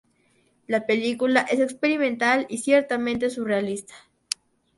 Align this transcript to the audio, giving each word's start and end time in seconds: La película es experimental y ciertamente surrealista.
La 0.65 0.87
película 0.87 1.41
es 1.41 1.59
experimental 1.59 2.47
y 2.49 2.57
ciertamente 2.57 3.29
surrealista. 3.29 3.93